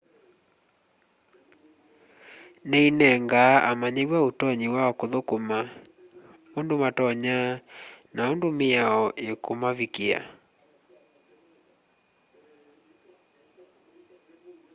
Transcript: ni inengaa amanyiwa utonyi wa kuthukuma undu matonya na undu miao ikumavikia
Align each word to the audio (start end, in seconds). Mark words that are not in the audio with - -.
ni 2.69 2.79
inengaa 2.89 3.55
amanyiwa 3.71 4.19
utonyi 4.29 4.67
wa 4.75 4.85
kuthukuma 4.99 5.57
undu 6.59 6.75
matonya 6.83 7.37
na 8.15 8.21
undu 8.31 8.47
miao 8.59 9.05
ikumavikia 9.29 10.19